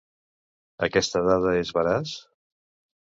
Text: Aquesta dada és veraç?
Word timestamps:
Aquesta 0.87 1.23
dada 1.29 1.53
és 1.61 1.75
veraç? 1.81 2.17